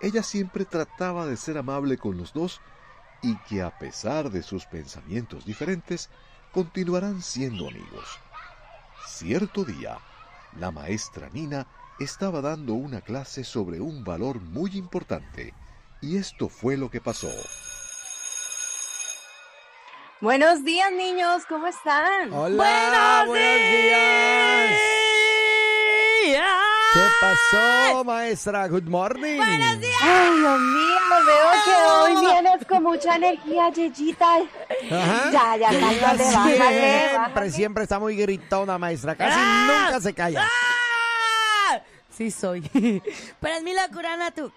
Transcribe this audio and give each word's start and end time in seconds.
Ella 0.00 0.22
siempre 0.22 0.64
trataba 0.64 1.26
de 1.26 1.36
ser 1.36 1.58
amable 1.58 1.98
con 1.98 2.16
los 2.16 2.32
dos 2.32 2.60
y 3.22 3.36
que 3.48 3.62
a 3.62 3.78
pesar 3.78 4.30
de 4.30 4.42
sus 4.42 4.66
pensamientos 4.66 5.46
diferentes, 5.46 6.10
continuarán 6.52 7.22
siendo 7.22 7.68
amigos. 7.68 8.20
Cierto 9.06 9.64
día, 9.64 9.98
la 10.58 10.70
maestra 10.70 11.30
Nina 11.32 11.66
estaba 11.98 12.42
dando 12.42 12.74
una 12.74 13.00
clase 13.00 13.42
sobre 13.42 13.80
un 13.80 14.04
valor 14.04 14.40
muy 14.40 14.72
importante, 14.76 15.54
y 16.00 16.18
esto 16.18 16.48
fue 16.48 16.76
lo 16.76 16.90
que 16.90 17.00
pasó. 17.00 17.30
Buenos 20.20 20.64
días, 20.64 20.92
niños, 20.92 21.44
¿cómo 21.48 21.66
están? 21.66 22.32
Hola, 22.32 23.24
buenos, 23.26 23.38
días. 23.38 24.93
¿Qué 26.94 27.00
pasó, 27.20 28.04
maestra? 28.04 28.68
Good 28.68 28.84
morning. 28.84 29.36
Buenos 29.36 29.80
días. 29.80 29.96
Ay, 30.00 30.30
Dios 30.38 30.60
mío, 30.60 30.96
veo 31.26 31.50
que 31.64 32.14
hoy 32.14 32.26
vienes 32.32 32.66
con 32.66 32.82
mucha 32.84 33.16
energía, 33.16 33.68
Yeyita. 33.70 34.36
Ajá. 34.36 35.30
Ya, 35.32 35.56
ya, 35.56 35.68
cálmate, 35.70 35.98
bájale, 35.98 36.24
siempre, 36.24 37.18
bájale. 37.18 37.50
siempre 37.50 37.82
está 37.82 37.98
muy 37.98 38.16
gritona, 38.16 38.78
maestra. 38.78 39.16
Casi 39.16 39.36
¡Ah! 39.36 39.86
nunca 39.86 40.00
se 40.00 40.14
calla. 40.14 40.44
¡Ah! 40.44 41.80
Sí 42.16 42.30
soy. 42.30 42.60
Pero 43.40 43.54
es 43.56 43.62
mi 43.64 43.74
locura 43.74 44.16
natu 44.16 44.52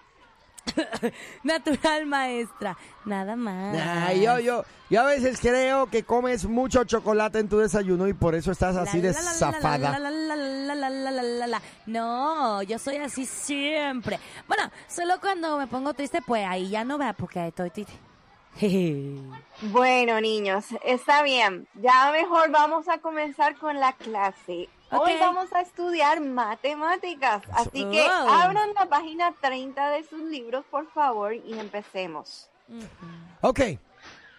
natural 1.42 2.06
maestra. 2.06 2.76
Nada 3.04 3.36
más. 3.36 4.14
Yo, 4.16 4.38
yo, 4.38 4.64
yo 4.90 5.00
a 5.00 5.06
veces 5.06 5.38
creo 5.40 5.86
que 5.86 6.02
comes 6.02 6.46
mucho 6.46 6.84
chocolate 6.84 7.38
en 7.38 7.48
tu 7.48 7.58
desayuno 7.58 8.08
y 8.08 8.12
por 8.12 8.34
eso 8.34 8.52
estás 8.52 8.76
así 8.76 9.00
de 9.00 9.12
zafada. 9.12 9.98
No, 11.86 12.62
yo 12.62 12.78
soy 12.78 12.96
así 12.96 13.24
siempre. 13.26 14.18
Bueno, 14.46 14.70
solo 14.88 15.20
cuando 15.20 15.58
me 15.58 15.66
pongo 15.66 15.94
triste, 15.94 16.20
pues 16.22 16.46
ahí 16.46 16.68
ya 16.68 16.84
no 16.84 16.98
vea 16.98 17.12
porque 17.12 17.48
estoy 17.48 17.70
triste. 17.70 17.92
bueno, 19.62 20.20
niños, 20.20 20.66
está 20.84 21.22
bien. 21.22 21.68
Ya 21.74 22.10
mejor 22.12 22.50
vamos 22.50 22.88
a 22.88 22.98
comenzar 22.98 23.56
con 23.56 23.78
la 23.78 23.92
clase. 23.92 24.68
Hoy 24.90 25.12
vamos 25.20 25.52
a 25.52 25.60
estudiar 25.60 26.20
matemáticas, 26.20 27.42
así 27.52 27.84
que 27.90 28.02
abran 28.06 28.70
la 28.74 28.86
página 28.86 29.34
30 29.40 29.90
de 29.90 30.04
sus 30.04 30.20
libros, 30.22 30.64
por 30.70 30.90
favor, 30.92 31.34
y 31.34 31.58
empecemos. 31.58 32.48
Ok. 33.42 33.60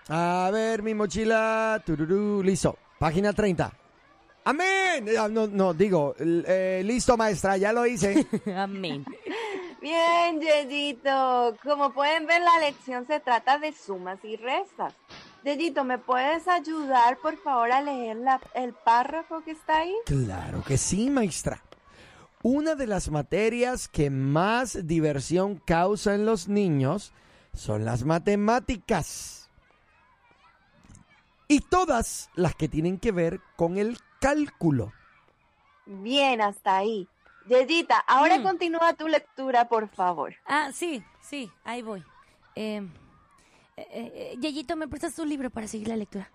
A 0.10 0.50
ver, 0.52 0.82
mi 0.82 0.94
mochila. 0.96 1.82
Tururú, 1.86 2.42
listo. 2.44 2.78
Página 2.98 3.32
30. 3.32 3.72
Amén. 4.46 5.06
Ah, 5.20 5.28
No, 5.30 5.46
no, 5.46 5.74
digo, 5.74 6.16
eh, 6.20 6.82
listo, 6.84 7.16
maestra, 7.16 7.58
ya 7.58 7.72
lo 7.72 7.86
hice. 7.86 8.26
Amén. 8.58 9.06
Bien, 9.82 10.42
Yeyito. 10.42 11.56
Como 11.64 11.92
pueden 11.94 12.26
ver, 12.26 12.42
la 12.42 12.60
lección 12.60 13.06
se 13.06 13.20
trata 13.20 13.60
de 13.60 13.72
sumas 13.72 14.18
y 14.24 14.36
restas. 14.36 14.94
Yeyito, 15.44 15.84
¿me 15.84 15.98
puedes 15.98 16.48
ayudar, 16.48 17.18
por 17.18 17.38
favor, 17.38 17.72
a 17.72 17.82
leer 17.82 18.18
la- 18.18 18.42
el 18.54 18.74
párrafo 18.74 19.42
que 19.44 19.52
está 19.52 19.80
ahí? 19.80 19.96
Claro 20.06 20.64
que 20.64 20.78
sí, 20.78 21.10
maestra. 21.10 21.64
Una 22.44 22.76
de 22.76 22.88
las 22.88 23.10
materias 23.10 23.88
que 23.88 24.10
más 24.10 24.88
diversión 24.88 25.56
causa 25.58 26.16
en 26.16 26.26
los 26.26 26.48
niños 26.48 27.14
son 27.54 27.86
las 27.86 28.04
matemáticas. 28.04 29.50
Y 31.48 31.62
todas 31.62 32.30
las 32.36 32.56
que 32.56 32.68
tienen 32.70 33.00
que 33.00 33.12
ver 33.12 33.40
con 33.56 33.78
el 33.78 33.98
cálculo. 34.22 34.94
Bien, 35.86 36.42
hasta 36.42 36.78
ahí. 36.78 37.08
Yeyita, 37.48 37.98
ahora 37.98 38.38
Mm. 38.40 38.44
continúa 38.44 38.94
tu 38.94 39.08
lectura, 39.08 39.68
por 39.68 39.88
favor. 39.90 40.36
Ah, 40.46 40.70
sí, 40.74 41.04
sí, 41.22 41.52
ahí 41.64 41.82
voy. 41.82 42.04
Eh, 42.56 42.88
eh, 43.92 44.12
eh, 44.16 44.38
Yeyito, 44.40 44.76
¿me 44.76 44.88
prestas 44.88 45.16
tu 45.16 45.26
libro 45.26 45.50
para 45.50 45.68
seguir 45.68 45.88
la 45.88 45.96
lectura? 45.96 46.30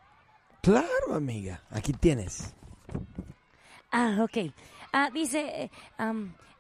Claro, 0.63 1.15
amiga. 1.15 1.63
Aquí 1.71 1.93
tienes. 1.93 2.55
Ah, 3.91 4.19
ok. 4.23 4.53
Ah, 4.93 5.11
dice, 5.13 5.65
eh, 5.65 5.71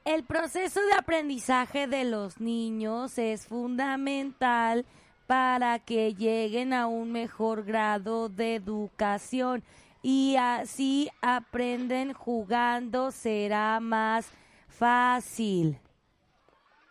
el 0.04 0.24
proceso 0.24 0.80
de 0.84 0.94
aprendizaje 0.94 1.86
de 1.86 2.04
los 2.04 2.40
niños 2.40 3.16
es 3.18 3.46
fundamental 3.46 4.84
para 5.26 5.78
que 5.78 6.14
lleguen 6.14 6.72
a 6.72 6.86
un 6.86 7.12
mejor 7.12 7.64
grado 7.64 8.28
de 8.28 8.56
educación 8.56 9.64
y 10.02 10.36
así 10.36 11.08
aprenden 11.22 12.12
jugando 12.12 13.10
será 13.10 13.80
más 13.80 14.30
fácil. 14.68 15.78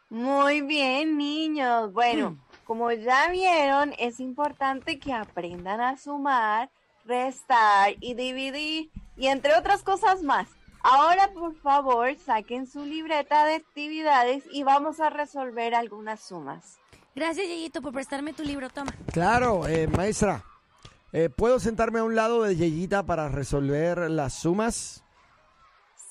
Muy 0.10 0.62
bien, 0.62 1.18
niños. 1.18 1.94
Bueno, 1.94 2.38
como 2.66 2.92
ya 2.92 3.30
vieron, 3.30 3.94
es 3.98 4.20
importante 4.20 5.00
que 5.00 5.14
aprendan 5.14 5.82
a 5.82 5.98
sumar, 5.98 6.70
restar 7.06 7.96
y 8.00 8.14
dividir, 8.14 8.90
y 9.16 9.28
entre 9.28 9.56
otras 9.56 9.84
cosas 9.84 10.24
más. 10.24 10.48
Ahora, 10.82 11.32
por 11.34 11.56
favor, 11.62 12.14
saquen 12.18 12.68
su 12.68 12.84
libreta 12.84 13.46
de 13.46 13.56
actividades 13.56 14.44
y 14.52 14.64
vamos 14.64 15.00
a 15.00 15.10
resolver 15.10 15.76
algunas 15.76 16.20
sumas. 16.22 16.78
Gracias, 17.16 17.48
Yeyito, 17.48 17.82
por 17.82 17.94
prestarme 17.94 18.34
tu 18.34 18.44
libro. 18.44 18.70
Toma. 18.70 18.92
Claro, 19.14 19.68
eh, 19.68 19.88
maestra. 19.88 20.44
eh, 21.12 21.30
¿Puedo 21.30 21.60
sentarme 21.60 22.00
a 22.00 22.04
un 22.04 22.16
lado 22.16 22.44
de 22.44 22.56
Yeyita 22.56 23.04
para 23.04 23.30
resolver 23.30 24.10
las 24.10 24.34
sumas? 24.34 25.03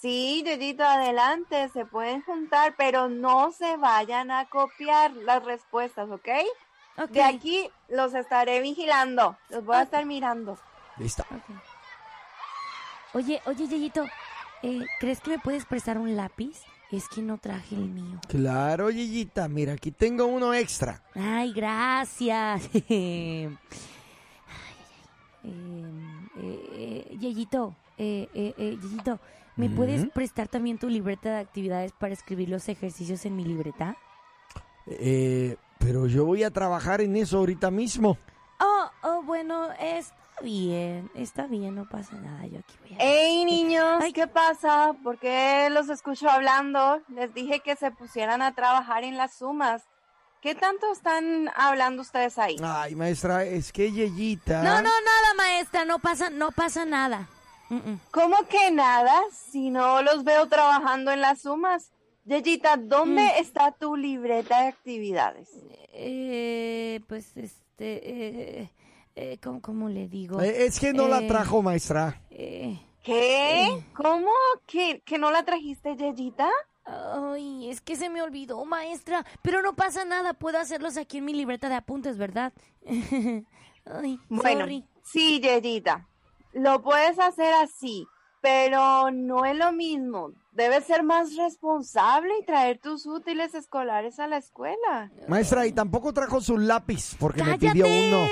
Sí, 0.03 0.43
Yoyito, 0.45 0.83
adelante, 0.83 1.69
se 1.69 1.87
pueden 1.87 2.23
juntar, 2.23 2.75
pero 2.77 3.09
no 3.09 3.53
se 3.53 3.77
vayan 3.77 4.33
a 4.33 4.47
copiar 4.47 5.13
las 5.13 5.45
respuestas, 5.45 6.11
¿ok? 6.11 6.29
Ok. 6.99 7.11
De 7.11 7.23
aquí 7.23 7.71
los 7.89 8.12
estaré 8.12 8.61
vigilando, 8.61 9.39
los 9.49 9.65
voy 9.65 9.77
a 9.77 9.83
estar 9.83 10.05
mirando. 10.05 10.59
Listo. 10.99 11.25
Oye, 13.15 13.41
oye, 13.47 13.69
Yeyito, 13.69 14.05
eh, 14.65 14.81
¿crees 14.99 15.21
que 15.21 15.31
me 15.31 15.39
puedes 15.39 15.65
prestar 15.67 15.99
un 15.99 16.17
lápiz? 16.17 16.59
Es 16.91 17.09
que 17.09 17.23
no 17.23 17.39
traje 17.39 17.77
el 17.77 17.89
mío. 17.89 18.19
Claro, 18.29 18.91
Yeyita. 18.91 19.47
Mira, 19.47 19.75
aquí 19.75 19.93
tengo 19.93 20.27
uno 20.27 20.53
extra. 20.53 21.01
Ay, 21.15 21.53
gracias. 21.53 22.69
Ay, 22.75 22.85
ay, 22.91 23.56
ay. 25.44 25.44
Eh, 25.44 25.50
eh, 26.38 27.06
eh, 27.12 27.17
Yeyito, 27.21 27.76
eh, 27.99 28.29
eh, 28.35 28.55
eh, 28.59 28.79
Yeyito, 28.82 29.21
¿me 29.56 29.69
puedes 29.69 30.06
prestar 30.10 30.49
también 30.49 30.78
tu 30.78 30.88
libreta 30.88 31.31
de 31.31 31.40
actividades 31.40 31.93
para 31.93 32.12
escribir 32.12 32.49
los 32.49 32.69
ejercicios 32.69 33.25
en 33.26 33.37
mi 33.37 33.44
libreta? 33.44 33.96
Eh, 34.87 35.56
pero 35.78 36.06
yo 36.06 36.25
voy 36.25 36.44
a 36.44 36.50
trabajar 36.50 37.00
en 37.00 37.16
eso 37.16 37.38
ahorita 37.38 37.70
mismo. 37.70 38.19
Oh, 38.60 38.90
oh, 39.02 39.22
bueno, 39.22 39.72
está 39.81 40.14
bien, 40.43 41.10
está 41.14 41.46
bien, 41.46 41.75
no 41.75 41.88
pasa 41.88 42.16
nada, 42.16 42.46
yo 42.46 42.60
aquí 42.60 42.75
voy 42.81 42.94
a... 42.94 43.02
¡Ey, 43.02 43.44
niños! 43.44 43.99
Ay. 44.00 44.12
¿Qué 44.12 44.26
pasa? 44.26 44.93
¿Por 45.02 45.19
qué 45.19 45.69
los 45.70 45.88
escucho 45.88 46.31
hablando? 46.31 47.00
Les 47.08 47.34
dije 47.34 47.60
que 47.60 47.76
se 47.76 47.90
pusieran 47.90 48.43
a 48.43 48.54
trabajar 48.54 49.04
en 49.04 49.16
las 49.16 49.34
sumas. 49.34 49.82
¿Qué 50.40 50.56
tanto 50.56 50.90
están 50.93 51.50
hablando 51.54 52.02
ustedes 52.02 52.37
ahí? 52.37 52.56
Ay, 52.62 52.96
maestra, 52.96 53.44
es 53.44 53.72
que 53.72 53.93
Yeyita. 53.93 54.62
No, 54.62 54.75
no, 54.76 54.82
nada, 54.82 55.34
maestra, 55.37 55.84
no 55.84 56.00
pasa, 56.00 56.31
no 56.31 56.50
pasa 56.50 56.84
nada. 56.84 57.28
Mm, 57.73 57.91
mm. 57.91 58.01
¿Cómo 58.11 58.37
que 58.49 58.71
nada? 58.71 59.19
Si 59.33 59.71
no 59.71 60.03
los 60.03 60.25
veo 60.25 60.47
trabajando 60.49 61.11
en 61.11 61.21
las 61.23 61.43
sumas. 61.43 61.91
Yeyita, 62.25 62.77
¿dónde 62.77 63.27
está 63.39 63.73
tu 63.73 63.97
libreta 63.97 64.63
de 64.63 64.69
actividades? 64.69 65.49
Eh, 65.93 67.01
pues 67.09 67.37
este, 67.37 68.61
eh, 68.61 68.71
eh, 69.17 69.39
¿cómo, 69.43 69.61
cómo 69.61 69.89
le 69.89 70.07
digo? 70.09 70.41
Eh, 70.41 70.67
es 70.67 70.79
que 70.79 70.93
no 70.93 71.09
la 71.09 71.19
Eh, 71.21 71.27
trajo, 71.27 71.63
maestra. 71.63 72.21
eh, 72.31 72.79
¿Qué? 73.03 73.67
¿Cómo? 73.97 74.31
¿Que, 74.67 75.01
que 75.01 75.19
no 75.19 75.31
la 75.33 75.43
trajiste, 75.45 75.97
Yeyita? 75.97 76.49
Ay, 76.85 77.69
es 77.71 77.81
que 77.81 77.97
se 77.97 78.09
me 78.11 78.23
olvidó, 78.23 78.65
maestra. 78.65 79.25
Pero 79.43 79.63
no 79.63 79.75
pasa 79.75 80.05
nada, 80.05 80.35
puedo 80.35 80.59
hacerlos 80.59 80.97
aquí 80.97 81.19
en 81.19 81.25
mi 81.25 81.33
libreta 81.35 81.69
de 81.69 81.75
apuntes, 81.77 82.19
¿verdad? 82.19 82.53
Ay, 83.85 84.21
Bueno, 84.29 84.61
sorry. 84.61 84.85
sí, 85.03 85.41
Yeyita, 85.41 86.07
lo 86.52 86.82
puedes 86.82 87.19
hacer 87.19 87.52
así, 87.54 88.06
pero 88.40 89.10
no 89.10 89.44
es 89.44 89.56
lo 89.56 89.72
mismo. 89.72 90.32
Debes 90.52 90.84
ser 90.84 91.02
más 91.02 91.34
responsable 91.37 92.32
y 92.40 92.44
traer 92.44 92.78
tus 92.78 93.06
útiles 93.06 93.54
escolares 93.54 94.19
a 94.20 94.26
la 94.26 94.37
escuela. 94.37 95.10
Maestra, 95.28 95.66
y 95.66 95.72
tampoco 95.72 96.12
trajo 96.12 96.40
su 96.40 96.58
lápiz 96.58 97.16
porque 97.19 97.43
me 97.43 97.58
¡Cállate! 97.58 97.72
pidió 97.72 97.87
uno. 97.87 98.26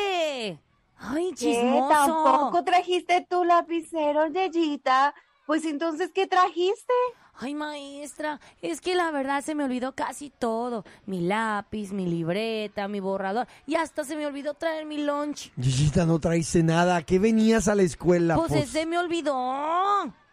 Ay, 1.03 1.31
¿Qué? 1.31 1.35
chismoso. 1.37 1.89
¿Tampoco 1.89 2.63
trajiste 2.63 3.27
tu 3.29 3.43
lapicero, 3.45 4.27
Yeyita? 4.27 5.15
Pues 5.51 5.65
entonces, 5.65 6.13
¿qué 6.15 6.29
trajiste? 6.29 6.93
Ay, 7.35 7.57
maestra, 7.57 8.39
es 8.63 8.81
que 8.81 8.95
la 8.95 9.11
verdad 9.11 9.43
se 9.43 9.57
me 9.57 9.65
olvidó 9.65 9.97
casi 9.97 10.31
todo. 10.31 10.85
Mi 11.07 11.23
lápiz, 11.23 11.91
mi 11.91 12.07
libreta, 12.07 12.87
mi 12.87 13.01
borrador. 13.01 13.49
Y 13.67 13.75
hasta 13.75 14.05
se 14.05 14.15
me 14.15 14.27
olvidó 14.27 14.55
traer 14.55 14.87
mi 14.87 14.99
lunch. 14.99 15.51
Yeyita, 15.57 16.07
no 16.07 16.21
traíste 16.21 16.63
nada. 16.63 16.99
¿A 16.99 17.03
qué 17.03 17.19
venías 17.19 17.67
a 17.67 17.75
la 17.75 17.83
escuela? 17.83 18.37
Pues 18.37 18.53
Pues, 18.53 18.63
ese 18.69 18.87
me 18.87 18.97
olvidó. 18.97 19.35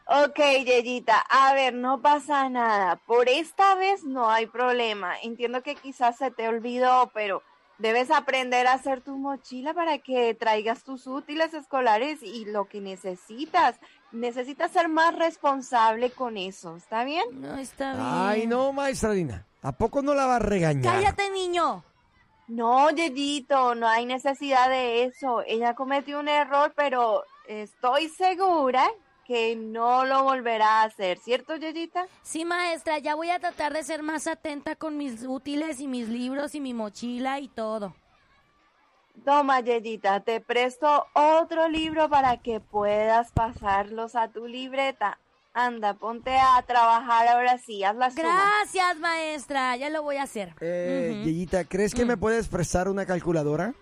Ok, 0.06 0.38
Yeyita, 0.64 1.18
a 1.18 1.52
ver, 1.56 1.74
no 1.74 2.00
pasa 2.00 2.48
nada. 2.48 2.98
Por 3.08 3.28
esta 3.28 3.74
vez 3.74 4.04
no 4.04 4.30
hay 4.30 4.46
problema. 4.46 5.20
Entiendo 5.24 5.64
que 5.64 5.74
quizás 5.74 6.18
se 6.18 6.30
te 6.30 6.48
olvidó, 6.48 7.10
pero 7.16 7.42
debes 7.78 8.12
aprender 8.12 8.68
a 8.68 8.74
hacer 8.74 9.02
tu 9.02 9.18
mochila 9.18 9.74
para 9.74 9.98
que 10.00 10.34
traigas 10.34 10.84
tus 10.84 11.08
útiles 11.08 11.54
escolares 11.54 12.22
y 12.24 12.46
lo 12.46 12.66
que 12.66 12.82
necesitas. 12.82 13.76
Necesitas 14.12 14.72
ser 14.72 14.90
más 14.90 15.16
responsable 15.16 16.12
con 16.12 16.38
eso, 16.38 16.78
¿está 16.78 17.04
bien? 17.04 17.26
No 17.42 17.58
está 17.58 17.94
bien. 17.94 18.06
Ay, 18.06 18.48
no, 18.48 18.72
maestra 18.74 19.14
Lina. 19.14 19.46
¿A 19.62 19.72
poco 19.74 20.02
no 20.02 20.14
la 20.14 20.26
va 20.26 20.38
a 20.38 20.40
regañar? 20.40 20.94
Cállate, 20.94 21.30
niño. 21.32 21.84
No, 22.48 22.90
Yeyito, 22.90 23.76
no 23.76 23.88
hay 23.88 24.06
necesidad 24.06 24.70
de 24.70 25.04
eso. 25.04 25.44
Ella 25.46 25.74
cometió 25.74 26.20
un 26.20 26.30
error, 26.30 26.72
pero 26.76 27.26
estoy 27.48 28.08
segura 28.08 28.90
que 29.28 29.56
no 29.58 30.06
lo 30.06 30.24
volverá 30.24 30.82
a 30.82 30.84
hacer, 30.86 31.18
¿cierto, 31.20 31.58
Yeyita? 31.58 32.08
Sí, 32.24 32.46
maestra, 32.46 32.98
ya 33.00 33.14
voy 33.14 33.30
a 33.30 33.40
tratar 33.40 33.74
de 33.74 33.84
ser 33.84 34.02
más 34.02 34.26
atenta 34.26 34.76
con 34.78 34.96
mis 34.98 35.24
útiles 35.28 35.82
y 35.82 35.88
mis 35.88 36.08
libros 36.08 36.56
y 36.56 36.62
mi 36.62 36.74
mochila 36.74 37.40
y 37.42 37.50
todo. 37.50 37.94
Toma, 39.26 39.60
Yeyita, 39.60 40.22
te 40.22 40.40
presto 40.40 41.06
otro 41.14 41.68
libro 41.68 42.10
para 42.10 42.38
que 42.38 42.60
puedas 42.62 43.32
pasarlos 43.32 44.16
a 44.16 44.30
tu 44.30 44.48
libreta. 44.48 45.20
Anda, 45.54 45.96
ponte 45.96 46.38
a 46.38 46.62
trabajar 46.68 47.28
ahora 47.28 47.58
sí, 47.58 47.84
haz 47.84 47.96
la 47.96 48.12
suma. 48.12 48.22
Gracias, 48.24 49.00
maestra, 49.00 49.76
ya 49.76 49.90
lo 49.90 50.04
voy 50.04 50.18
a 50.18 50.24
hacer. 50.24 50.54
Eh. 50.62 51.24
Yeyita, 51.26 51.66
¿crees 51.66 51.96
que 51.96 52.06
Mm. 52.06 52.10
me 52.10 52.18
puedes 52.18 52.48
prestar 52.48 52.88
una 52.88 53.06
calculadora? 53.08 53.74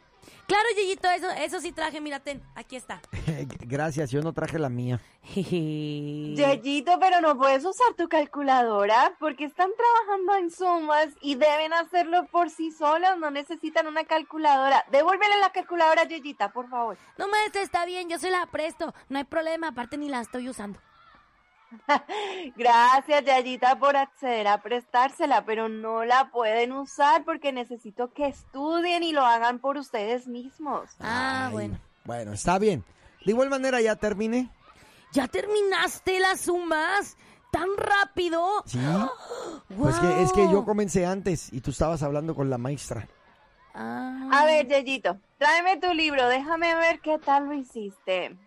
Claro, 0.48 0.66
Yeyito, 0.76 1.10
eso, 1.10 1.30
eso 1.32 1.60
sí 1.60 1.72
traje, 1.72 2.00
mira, 2.02 2.20
ten, 2.20 2.42
aquí 2.54 2.76
está. 2.76 3.02
Gracias, 3.62 4.12
yo 4.12 4.22
no 4.22 4.32
traje 4.32 4.60
la 4.60 4.70
mía. 4.70 5.02
Yeyito, 5.34 7.00
pero 7.00 7.20
no 7.22 7.36
puedes 7.36 7.66
usar 7.66 7.96
tu 7.98 8.08
calculadora 8.08 9.16
porque 9.20 9.46
están 9.46 9.72
trabajando 9.76 10.36
en 10.36 10.52
sumas 10.52 11.08
y 11.22 11.34
deben 11.36 11.74
hacerlo 11.74 12.28
por 12.28 12.52
sí 12.52 12.72
solos, 12.72 13.18
no 13.20 13.32
necesitan 13.32 13.88
una 13.88 14.04
calculadora. 14.04 14.86
Devuélvele 14.92 15.40
la 15.40 15.52
calculadora 15.52 16.04
a 16.04 16.08
Yeyita, 16.08 16.52
por 16.52 16.70
favor. 16.70 16.98
No, 17.18 17.28
maestra, 17.28 17.64
está 17.64 17.86
bien, 17.86 18.08
yo 18.08 18.20
se 18.20 18.30
la 18.30 18.46
presto, 18.46 18.94
no 19.10 19.18
hay 19.18 19.24
problema, 19.24 19.70
aparte 19.70 19.98
ni 19.98 20.10
la 20.10 20.22
estoy 20.22 20.48
usando. 20.48 20.80
Gracias, 22.56 23.26
Yayita, 23.26 23.78
por 23.80 23.96
acceder 23.98 24.48
a 24.48 24.62
prestársela, 24.62 25.46
pero 25.46 25.70
no 25.70 26.06
la 26.06 26.30
pueden 26.32 26.72
usar 26.72 27.24
porque 27.24 27.52
necesito 27.52 28.14
que 28.14 28.28
estudien 28.28 29.04
y 29.04 29.12
lo 29.12 29.26
hagan 29.26 29.60
por 29.60 29.78
ustedes 29.78 30.28
mismos. 30.28 30.90
Ah, 31.00 31.48
Ay, 31.48 31.54
bueno. 31.54 31.80
Bueno, 32.06 32.34
está 32.34 32.60
bien. 32.60 32.84
De 33.26 33.32
igual 33.32 33.50
manera, 33.50 33.82
ya 33.82 33.96
terminé. 33.96 34.50
¿Ya 35.12 35.28
terminaste 35.28 36.20
las 36.20 36.42
sumas? 36.42 37.18
¿Tan 37.52 37.70
rápido? 37.78 38.64
Sí. 38.66 38.80
Pues 39.78 39.96
que 39.98 40.22
es 40.22 40.32
que 40.32 40.44
yo 40.52 40.64
comencé 40.64 41.06
antes 41.06 41.52
y 41.52 41.60
tú 41.60 41.72
estabas 41.72 42.04
hablando 42.04 42.36
con 42.36 42.50
la 42.50 42.58
maestra. 42.58 43.08
Ah. 43.74 44.30
A 44.32 44.46
ver, 44.46 44.68
Yayito, 44.68 45.18
tráeme 45.38 45.78
tu 45.78 45.92
libro, 45.94 46.28
déjame 46.30 46.76
ver 46.76 47.00
qué 47.02 47.18
tal 47.18 47.48
lo 47.48 47.54
hiciste. 47.54 48.38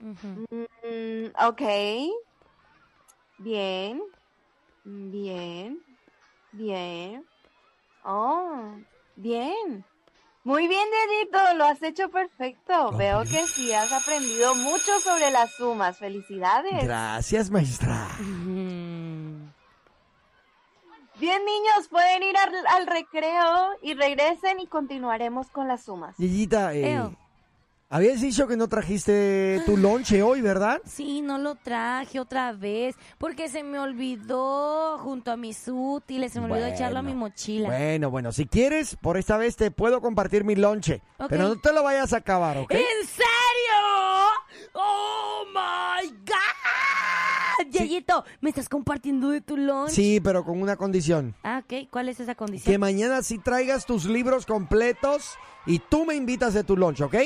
Mm, 0.00 1.26
ok. 1.46 1.62
Bien. 3.38 4.02
Bien. 4.84 5.80
Bien. 6.52 7.24
Oh, 8.04 8.74
bien. 9.16 9.84
Muy 10.44 10.66
bien, 10.66 10.88
Dedito, 10.90 11.38
lo 11.56 11.64
has 11.66 11.82
hecho 11.82 12.08
perfecto. 12.10 12.92
Veo 12.92 13.22
que 13.24 13.46
sí 13.46 13.72
has 13.72 13.92
aprendido 13.92 14.54
mucho 14.54 14.98
sobre 15.00 15.30
las 15.30 15.52
sumas. 15.56 15.98
Felicidades. 15.98 16.84
Gracias, 16.84 17.50
maestra. 17.50 18.08
Bien, 21.20 21.44
niños, 21.44 21.88
pueden 21.90 22.22
ir 22.22 22.36
al, 22.36 22.66
al 22.68 22.86
recreo 22.86 23.72
y 23.82 23.94
regresen 23.94 24.60
y 24.60 24.68
continuaremos 24.68 25.50
con 25.50 25.68
las 25.68 25.84
sumas. 25.84 26.16
Yeyita, 26.16 26.72
eh. 26.74 27.10
Habías 27.90 28.20
dicho 28.20 28.46
que 28.46 28.56
no 28.56 28.68
trajiste 28.68 29.62
tu 29.64 29.76
lonche 29.76 30.22
hoy, 30.22 30.40
¿verdad? 30.40 30.80
Sí, 30.84 31.22
no 31.22 31.38
lo 31.38 31.54
traje 31.54 32.20
otra 32.20 32.52
vez 32.52 32.96
porque 33.18 33.48
se 33.48 33.62
me 33.62 33.78
olvidó 33.78 34.98
junto 34.98 35.32
a 35.32 35.36
mis 35.36 35.66
útiles, 35.68 36.32
se 36.32 36.40
me 36.40 36.46
olvidó 36.46 36.66
echarlo 36.66 36.98
a 36.98 37.02
mi 37.02 37.14
mochila. 37.14 37.68
Bueno, 37.68 38.10
bueno, 38.10 38.32
si 38.32 38.46
quieres, 38.46 38.96
por 38.96 39.16
esta 39.16 39.36
vez 39.36 39.56
te 39.56 39.70
puedo 39.70 40.00
compartir 40.00 40.44
mi 40.44 40.54
lonche. 40.54 41.02
Pero 41.28 41.48
no 41.48 41.56
te 41.60 41.72
lo 41.72 41.82
vayas 41.82 42.12
a 42.12 42.18
acabar, 42.18 42.58
¿ok? 42.58 42.72
¿En 42.72 43.06
serio? 43.06 43.28
¡Oh, 44.74 45.44
my 45.52 46.08
God! 46.08 47.70
Yeyito, 47.70 48.24
¿me 48.40 48.50
estás 48.50 48.68
compartiendo 48.68 49.30
de 49.30 49.40
tu 49.40 49.56
lunch? 49.56 49.90
Sí, 49.90 50.20
pero 50.20 50.44
con 50.44 50.60
una 50.62 50.76
condición. 50.76 51.34
Ah, 51.42 51.62
ok. 51.64 51.88
¿Cuál 51.90 52.08
es 52.08 52.20
esa 52.20 52.34
condición? 52.34 52.72
Que 52.72 52.78
mañana 52.78 53.22
sí 53.22 53.38
traigas 53.38 53.84
tus 53.84 54.04
libros 54.04 54.46
completos 54.46 55.36
y 55.66 55.80
tú 55.80 56.04
me 56.04 56.14
invitas 56.14 56.54
de 56.54 56.64
tu 56.64 56.76
lunch, 56.76 57.00
¿ok? 57.00 57.16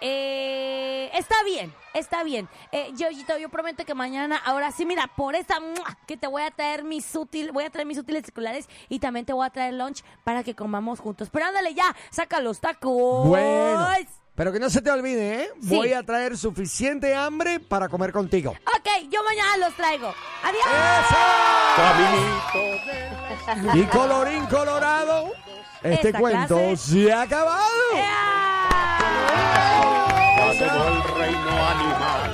Eh, 0.00 1.10
está 1.14 1.34
bien, 1.44 1.74
está 1.94 2.22
bien. 2.22 2.48
Eh, 2.72 2.90
Yoyito, 2.94 3.36
yo 3.38 3.48
prometo 3.48 3.84
que 3.84 3.94
mañana, 3.94 4.36
ahora 4.44 4.70
sí, 4.72 4.84
mira, 4.86 5.06
por 5.16 5.34
esta 5.34 5.60
¡mua! 5.60 5.98
que 6.06 6.16
te 6.16 6.26
voy 6.26 6.42
a 6.42 6.50
traer 6.50 6.84
mis 6.84 7.14
útiles, 7.16 7.52
voy 7.52 7.64
a 7.64 7.70
traer 7.70 7.86
mis 7.86 7.98
útiles 7.98 8.24
escolares 8.24 8.68
y 8.88 8.98
también 9.00 9.26
te 9.26 9.32
voy 9.32 9.46
a 9.46 9.50
traer 9.50 9.74
lunch 9.74 10.02
para 10.24 10.42
que 10.44 10.54
comamos 10.54 11.00
juntos. 11.00 11.28
Pero 11.32 11.46
ándale 11.46 11.74
ya, 11.74 11.94
saca 12.10 12.40
los 12.40 12.60
tacos. 12.60 13.26
Bueno, 13.28 13.86
pero 14.34 14.52
que 14.52 14.60
no 14.60 14.70
se 14.70 14.80
te 14.82 14.90
olvide, 14.90 15.42
¿eh? 15.42 15.50
Sí. 15.60 15.74
Voy 15.74 15.92
a 15.92 16.02
traer 16.04 16.36
suficiente 16.38 17.14
hambre 17.14 17.58
para 17.58 17.88
comer 17.88 18.12
contigo. 18.12 18.50
Ok, 18.52 19.08
yo 19.10 19.22
mañana 19.24 19.56
los 19.56 19.74
traigo. 19.74 20.14
Adiós. 20.44 20.64
Caminito 21.76 22.84
de 23.56 23.62
la 23.66 23.76
Y 23.76 23.82
colorín 23.86 24.46
colorado, 24.46 25.32
este 25.82 26.08
Esta 26.08 26.18
cuento 26.20 26.56
clase- 26.56 26.76
se 26.76 27.12
ha 27.12 27.22
acabado. 27.22 27.64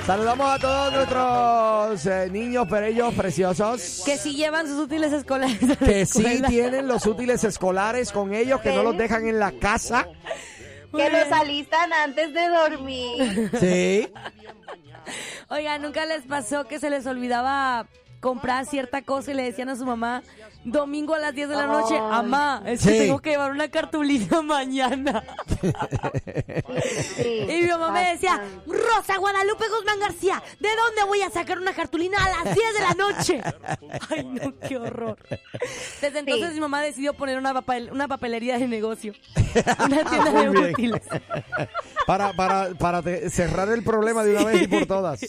Saludamos 0.05 0.47
a 0.47 0.59
todos 0.59 0.93
nuestros 0.93 2.05
eh, 2.05 2.29
niños 2.31 2.67
perellos 2.67 3.11
preciosos. 3.15 4.03
Que 4.05 4.17
si 4.17 4.35
llevan 4.35 4.67
sus 4.67 4.79
útiles 4.79 5.11
escolares. 5.11 5.63
a 5.63 5.67
la 5.67 5.75
que 5.77 6.05
sí 6.05 6.23
escuela. 6.23 6.47
tienen 6.47 6.87
los 6.87 7.07
útiles 7.07 7.43
escolares 7.43 8.11
con 8.11 8.31
ellos, 8.35 8.61
que 8.61 8.71
no 8.71 8.83
los 8.83 8.95
dejan 8.95 9.27
en 9.27 9.39
la 9.39 9.51
casa. 9.53 10.07
Que 10.95 11.09
los 11.09 11.31
alistan 11.31 11.91
antes 11.91 12.33
de 12.35 12.47
dormir. 12.49 13.49
Sí. 13.59 14.07
Oiga, 15.49 15.79
¿nunca 15.79 16.05
les 16.05 16.21
pasó 16.23 16.67
que 16.67 16.79
se 16.79 16.91
les 16.91 17.07
olvidaba 17.07 17.87
comprar 18.19 18.65
cierta 18.65 19.01
cosa 19.01 19.31
y 19.31 19.33
le 19.33 19.43
decían 19.43 19.69
a 19.69 19.75
su 19.75 19.85
mamá, 19.85 20.21
domingo 20.65 21.13
a 21.15 21.19
las 21.19 21.33
10 21.33 21.47
de 21.49 21.55
la 21.55 21.67
noche, 21.67 21.93
Ay. 21.95 22.01
mamá, 22.01 22.61
es 22.65 22.83
que 22.83 22.91
Sí. 22.91 22.97
tengo 22.99 23.19
que 23.19 23.29
llevar 23.31 23.51
una 23.51 23.69
cartulina 23.69 24.41
mañana? 24.43 25.23
Sí, 27.15 27.45
Y 27.49 27.61
mi 27.61 27.67
mamá 27.67 27.91
me 27.91 28.09
decía. 28.11 28.41
Rosa 28.67 29.17
Guadalupe 29.17 29.65
Guzmán 29.69 29.99
García, 29.99 30.41
¿de 30.59 30.69
dónde 30.75 31.03
voy 31.07 31.21
a 31.21 31.29
sacar 31.29 31.59
una 31.59 31.73
cartulina 31.73 32.17
a 32.23 32.29
las 32.45 32.55
10 32.55 32.73
de 32.73 32.79
la 32.81 32.93
noche? 32.93 33.41
Ay, 34.09 34.23
no, 34.25 34.53
qué 34.67 34.77
horror. 34.77 35.17
Desde 36.01 36.19
entonces 36.19 36.49
Sí. 36.49 36.53
mi 36.55 36.59
mamá 36.61 36.81
decidió 36.81 37.13
poner 37.13 37.37
una, 37.37 37.53
papel- 37.53 37.91
una 37.91 38.07
papelería 38.07 38.57
de 38.57 38.67
negocio. 38.67 39.13
Una 39.85 40.03
tienda 40.09 40.31
de 40.31 40.49
útiles. 40.49 41.01
Para, 42.05 42.33
para, 42.33 42.69
para 42.75 43.01
cerrar 43.29 43.69
el 43.69 43.83
problema 43.83 44.23
de 44.23 44.35
una 44.35 44.43
vez 44.45 44.63
y 44.63 44.67
por 44.67 44.85
todas. 44.85 45.19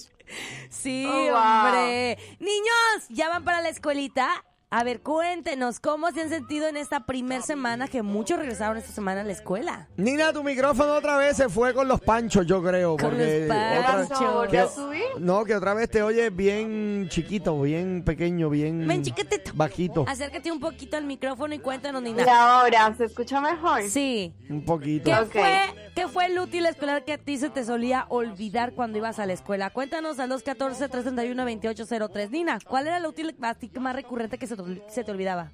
Sí, 0.71 1.07
Oh, 1.09 1.31
wow. 1.31 1.37
hombre. 1.37 2.19
Niños, 2.41 3.07
¿ya 3.09 3.29
van 3.29 3.45
para 3.45 3.61
la 3.61 3.69
escuelita? 3.69 4.29
A 4.69 4.83
ver, 4.83 5.01
cuéntenos, 5.01 5.79
¿cómo 5.79 6.11
se 6.11 6.23
han 6.23 6.29
sentido 6.29 6.67
en 6.67 6.77
esta 6.77 7.07
primer 7.07 7.41
semana 7.43 7.87
que 7.87 8.03
muchos 8.03 8.37
regresaron 8.37 8.77
esta 8.77 8.91
semana 8.91 9.21
a 9.21 9.25
la 9.25 9.31
escuela? 9.31 9.87
Nina, 9.97 10.33
tu 10.33 10.43
micrófono 10.43 10.93
otra 10.95 11.17
vez 11.17 11.37
se 11.37 11.49
fue 11.49 11.73
con 11.73 11.87
los 11.87 12.01
panchos, 12.01 12.45
yo 12.49 12.61
creo. 12.61 12.97
Con 12.97 13.11
porque 13.11 13.47
los 13.47 13.57
otra- 13.57 13.87
panchos. 13.87 14.35
¿Volvió 14.35 14.63
a 14.65 14.67
que- 14.69 14.75
subir? 14.75 15.03
No, 15.21 15.45
que 15.45 15.55
otra 15.55 15.73
vez 15.73 15.89
te 15.89 16.03
oyes 16.03 16.35
bien 16.35 17.07
chiquito, 17.09 17.61
bien 17.63 18.03
pequeño, 18.05 18.51
bien 18.51 18.89
Ven, 18.89 19.05
chiquitito. 19.05 19.53
bajito. 19.55 20.05
Acércate 20.09 20.51
un 20.51 20.59
poquito 20.59 20.97
al 20.97 21.05
micrófono 21.05 21.55
y 21.55 21.61
cuéntanos, 21.61 22.03
Y 22.03 22.07
Nina. 22.13 22.25
ahora, 22.59 22.93
¿se 22.97 23.05
escucha 23.05 23.41
mejor? 23.41 23.83
Sí. 23.85 24.35
Un 24.51 24.65
poquito. 24.65 25.05
¿Qué, 25.05 25.15
Ok. 25.17 25.31
fue, 25.31 25.86
¿Qué 25.97 26.07
fue 26.09 26.27
el 26.27 26.39
útil 26.39 26.67
escolar 26.67 27.05
que 27.07 27.15
a 27.15 27.19
ti 27.19 27.39
se 27.39 27.49
te 27.49 27.65
solía 27.65 28.05
olvidar 28.11 28.75
cuando 28.75 28.99
ibas 28.99 29.19
a 29.19 29.25
la 29.25 29.33
escuela? 29.33 29.71
Cuéntanos 29.71 30.19
al 30.19 30.31
214-331-2803. 30.31 32.29
Nina, 32.31 32.59
¿cuál 32.69 32.87
era 32.87 32.99
el 32.99 33.07
útil 33.07 33.35
más 33.39 33.95
recurrente 33.97 34.37
que 34.39 34.47
se 34.47 34.57
te, 34.57 34.63
se 34.91 35.05
te 35.05 35.11
olvidaba? 35.11 35.53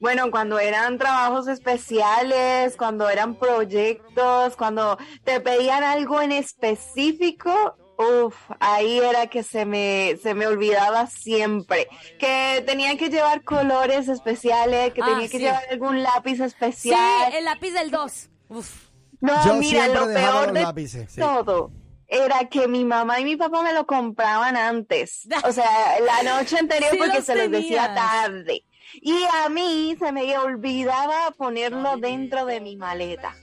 Bueno, 0.00 0.28
cuando 0.32 0.58
eran 0.58 0.98
trabajos 0.98 1.46
especiales, 1.46 2.74
cuando 2.76 3.08
eran 3.08 3.36
proyectos, 3.36 4.56
cuando 4.56 4.98
te 5.22 5.38
pedían 5.40 5.84
algo 5.84 6.20
en 6.20 6.32
específico, 6.32 7.76
uff, 7.96 8.34
ahí 8.58 8.98
era 8.98 9.28
que 9.28 9.44
se 9.44 9.66
me, 9.66 10.16
se 10.20 10.34
me 10.34 10.48
olvidaba 10.48 11.06
siempre. 11.06 11.86
Que 12.18 12.64
tenía 12.66 12.96
que 12.96 13.08
llevar 13.08 13.44
colores 13.44 14.08
especiales, 14.08 14.92
que 14.94 15.02
Ah, 15.02 15.06
tenía 15.06 15.28
que 15.28 15.38
sí. 15.38 15.44
llevar 15.44 15.62
algún 15.70 16.02
lápiz 16.02 16.38
Sí, 16.38 16.42
especial. 16.42 17.32
el 17.34 17.44
lápiz 17.44 17.70
del 17.72 17.92
2. 17.92 18.30
Uf. 18.48 18.89
No, 19.20 19.44
Yo 19.46 19.54
mira, 19.56 19.86
lo 19.88 20.06
peor 20.06 20.52
de 20.52 20.62
lápices, 20.62 21.12
sí. 21.12 21.20
todo 21.20 21.70
era 22.10 22.48
que 22.48 22.66
mi 22.66 22.84
mamá 22.84 23.20
y 23.20 23.24
mi 23.24 23.36
papá 23.36 23.62
me 23.62 23.72
lo 23.72 23.86
compraban 23.86 24.56
antes. 24.56 25.28
O 25.44 25.52
sea, 25.52 25.64
la 26.00 26.38
noche 26.38 26.58
anterior 26.58 26.90
Sí 26.90 26.98
porque 26.98 27.16
los 27.18 27.24
se 27.24 27.36
los 27.36 27.50
decía 27.50 27.94
tarde. 27.94 28.64
Y 29.00 29.14
a 29.44 29.48
mí 29.48 29.94
se 29.98 30.10
me 30.10 30.36
olvidaba 30.36 31.30
ponerlo 31.36 31.96
dentro 31.96 32.44
de 32.44 32.60
mi 32.60 32.76
maleta. 32.76 33.34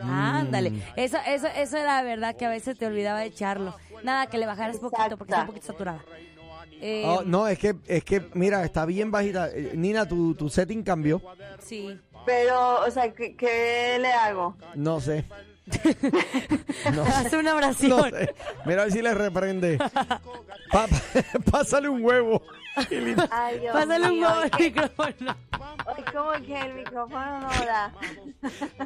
Ándale. 0.00 0.70
Mm. 0.70 0.82
Eso, 0.96 1.18
eso, 1.26 1.46
eso 1.46 1.76
era 1.78 2.02
verdad 2.02 2.36
que 2.36 2.44
a 2.44 2.50
veces 2.50 2.76
te 2.76 2.86
olvidaba 2.86 3.20
de 3.20 3.26
echarlo. 3.26 3.74
Nada, 4.02 4.26
que 4.26 4.38
le 4.38 4.46
bajaras 4.46 4.76
poquito 4.78 5.16
porque 5.16 5.32
está 5.32 5.44
un 5.44 5.48
Exacto. 5.48 5.52
poquito 5.52 5.66
saturada. 5.66 6.04
Eh, 6.80 7.02
Oh, 7.06 7.22
no, 7.24 7.48
es 7.48 7.58
que, 7.58 7.74
es 7.86 8.04
que, 8.04 8.22
mira, 8.34 8.64
está 8.64 8.84
bien 8.84 9.10
bajita. 9.10 9.48
Eh, 9.50 9.72
Nina, 9.74 10.06
tu, 10.06 10.34
tu 10.34 10.48
setting 10.48 10.82
cambió. 10.82 11.20
Sí. 11.60 11.98
Pero, 12.26 12.84
o 12.86 12.90
sea, 12.90 13.12
¿qué, 13.12 13.34
qué 13.36 13.98
le 14.00 14.12
hago? 14.12 14.56
No 14.74 15.00
sé. 15.00 15.24
No, 16.94 17.02
Hace 17.02 17.36
una 17.36 17.54
oración. 17.54 17.90
no 17.90 18.04
sé. 18.04 18.34
Mira 18.64 18.82
a 18.82 18.84
ver 18.86 18.92
si 18.92 19.02
le 19.02 19.12
reprende. 19.12 19.76
Pa- 20.72 20.86
pásale 21.50 21.88
un 21.88 22.02
huevo. 22.02 22.42
Ay, 23.30 23.58
Dios 23.60 23.72
Pásale 23.74 24.06
un 24.08 24.14
mío. 24.14 24.28
nuevo 24.30 24.58
micrófono. 24.58 25.36
Ay, 25.52 26.04
como 26.12 26.32
que 26.46 26.58
el 26.58 26.74
micrófono 26.74 27.40
no 27.40 27.48
da. 27.66 27.92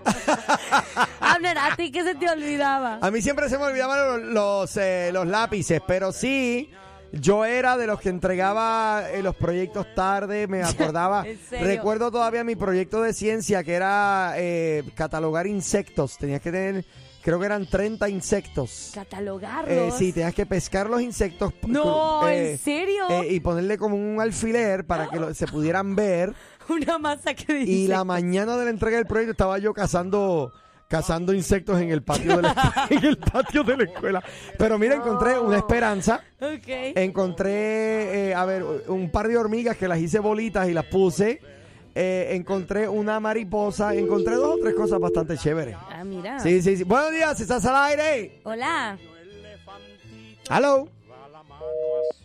Abner, 1.21 1.59
¿a 1.59 1.77
ti 1.77 1.93
qué 1.93 2.03
se 2.03 2.15
te 2.15 2.29
olvidaba? 2.29 2.99
A 3.01 3.11
mí 3.11 3.21
siempre 3.23 3.49
se 3.49 3.59
me 3.59 3.65
olvidaban 3.65 3.99
los, 4.23 4.33
los, 4.33 4.77
eh, 4.77 5.11
los 5.13 5.27
lápices, 5.27 5.81
pero 5.87 6.11
sí, 6.13 6.73
yo 7.13 7.45
era 7.45 7.77
de 7.77 7.87
los 7.87 8.01
que 8.01 8.09
entregaba 8.09 9.05
eh, 9.11 9.23
los 9.23 9.35
proyectos 9.37 9.87
tarde, 9.95 10.47
me 10.47 10.63
acordaba. 10.63 11.27
¿En 11.27 11.39
serio? 11.39 11.67
Recuerdo 11.67 12.11
todavía 12.11 12.43
mi 12.45 12.57
proyecto 12.57 13.03
de 13.03 13.13
ciencia 13.13 13.63
que 13.65 13.75
era 13.75 14.35
eh, 14.37 14.83
catalogar 14.95 15.47
insectos. 15.47 16.17
Tenías 16.19 16.41
que 16.41 16.51
tener, 16.51 16.85
creo 17.23 17.39
que 17.39 17.47
eran 17.47 17.67
30 17.67 18.09
insectos. 18.09 18.93
Catalogarlos. 18.95 19.71
Eh, 19.71 19.91
sí, 19.97 20.13
tenías 20.13 20.35
que 20.35 20.47
pescar 20.47 20.89
los 20.89 21.03
insectos. 21.03 21.53
No, 21.67 22.27
eh, 22.29 22.53
¿en 22.53 22.59
serio? 22.59 23.09
eh, 23.11 23.29
y 23.35 23.41
ponerle 23.41 23.77
como 23.79 23.97
un 23.97 24.21
alfiler 24.21 24.87
para 24.87 25.09
que 25.09 25.19
lo- 25.21 25.35
se 25.35 25.47
pudieran 25.47 25.95
ver. 25.95 26.33
Una 26.69 26.97
masa 26.99 27.35
que 27.35 27.53
dice. 27.55 27.71
Y 27.73 27.89
la 27.89 28.05
mañana 28.05 28.57
de 28.57 28.65
la 28.65 28.71
entrega 28.71 28.97
del 28.97 29.07
proyecto 29.07 29.33
estaba 29.33 29.59
yo 29.59 29.75
cazando 29.75 30.53
cazando 30.93 31.33
insectos 31.33 31.81
en 31.81 31.91
el 31.91 32.03
patio 32.03 32.37
de 32.37 32.43
la, 32.43 32.87
en 32.91 33.03
el 33.03 33.17
patio 33.17 33.65
de 33.65 33.79
la 33.79 33.85
escuela. 33.85 34.23
Pero 34.59 34.79
mira, 34.79 34.97
encontré 34.97 35.39
una 35.39 35.57
esperanza. 35.57 36.23
Ok. 36.39 36.69
Encontré, 36.69 38.29
eh, 38.29 38.35
a 38.35 38.45
ver, 38.45 38.63
un 38.89 39.09
par 39.11 39.27
de 39.27 39.39
hormigas 39.39 39.79
que 39.79 39.89
las 39.89 39.99
hice 39.99 40.19
bolitas 40.19 40.69
y 40.69 40.75
las 40.75 40.85
puse. 40.85 41.41
Eh, 41.95 42.33
encontré 42.33 42.91
una 42.91 43.21
mariposa. 43.21 43.95
Encontré 43.95 44.35
dos 44.35 44.57
o 44.57 44.59
tres 44.61 44.75
cosas 44.75 45.01
bastante 45.01 45.39
chéveres. 45.39 45.77
Ah, 45.81 46.05
mira. 46.05 46.39
Sí, 46.41 46.61
sí, 46.61 46.77
sí. 46.77 46.85
Buenos 46.85 47.11
días, 47.11 47.41
¿estás 47.41 47.65
al 47.65 47.77
aire? 47.91 48.43
Hola. 48.45 48.99
Hello. 50.51 50.89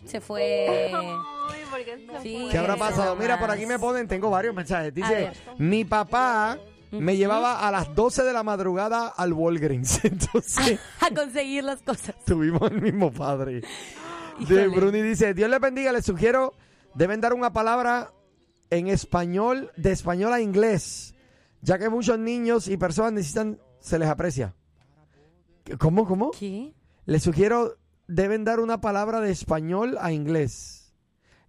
Se 0.04 0.20
fue. 0.20 0.92
Uy, 0.92 1.56
¿por 1.70 2.50
qué 2.50 2.58
habrá 2.58 2.76
pasado? 2.76 3.16
Mira, 3.16 3.38
por 3.38 3.50
aquí 3.50 3.64
me 3.64 3.78
ponen, 3.78 4.06
tengo 4.06 4.28
varios 4.28 4.54
mensajes. 4.54 4.92
Dice, 4.92 5.30
mi 5.56 5.86
papá 5.86 6.58
me 6.92 7.16
llevaba 7.16 7.66
a 7.66 7.70
las 7.70 7.94
12 7.94 8.22
de 8.24 8.32
la 8.32 8.42
madrugada 8.42 9.08
al 9.08 9.32
Walgreens. 9.32 10.00
Entonces, 10.04 10.78
A 11.00 11.14
conseguir 11.14 11.64
las 11.64 11.82
cosas. 11.82 12.14
tuvimos 12.24 12.70
el 12.70 12.80
mismo 12.80 13.10
padre. 13.12 13.62
De 14.48 14.68
Bruni 14.68 15.02
dice, 15.02 15.34
Dios 15.34 15.50
les 15.50 15.60
bendiga, 15.60 15.92
les 15.92 16.04
sugiero, 16.04 16.54
deben 16.94 17.20
dar 17.20 17.32
una 17.34 17.52
palabra 17.52 18.12
en 18.70 18.86
español, 18.88 19.72
de 19.76 19.92
español 19.92 20.32
a 20.32 20.40
inglés, 20.40 21.14
ya 21.62 21.78
que 21.78 21.88
muchos 21.88 22.18
niños 22.18 22.68
y 22.68 22.76
personas 22.76 23.12
necesitan, 23.12 23.58
se 23.80 23.98
les 23.98 24.08
aprecia. 24.08 24.54
¿Cómo, 25.78 26.06
cómo? 26.06 26.30
¿Qué? 26.30 26.72
Les 27.04 27.22
sugiero, 27.22 27.76
deben 28.06 28.44
dar 28.44 28.60
una 28.60 28.80
palabra 28.80 29.20
de 29.20 29.30
español 29.30 29.96
a 30.00 30.12
inglés, 30.12 30.87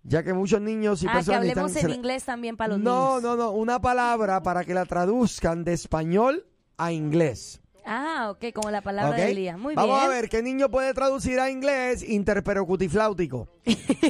ya 0.04 0.24
que 0.24 0.34
muchos 0.34 0.62
niños 0.62 1.04
y 1.04 1.08
Ah, 1.08 1.12
que 1.12 1.16
personas 1.18 1.40
hablemos 1.42 1.64
necesitan... 1.72 1.92
en 1.92 1.96
inglés 1.98 2.24
también 2.24 2.58
para 2.58 2.70
los 2.76 2.80
no, 2.80 3.18
niños. 3.18 3.24
no, 3.24 3.36
no, 3.36 3.52
una 3.52 3.80
palabra 3.80 4.42
para 4.42 4.64
que 4.64 4.74
la 4.74 4.86
traduzcan 4.86 5.64
de 5.64 5.74
español 5.74 6.46
a 6.78 6.92
inglés. 6.92 7.62
Ah, 7.86 8.28
ok, 8.32 8.54
como 8.54 8.70
la 8.70 8.82
palabra 8.82 9.18
del 9.18 9.36
día. 9.36 9.58
Muy 9.58 9.74
Vamos 9.74 9.98
bien. 10.00 10.12
a 10.12 10.14
ver 10.14 10.30
qué 10.30 10.44
niño 10.44 10.70
puede 10.70 10.94
traducir 10.94 11.40
a 11.40 11.50
inglés 11.50 12.04
interperocutifláutico. 12.08 13.48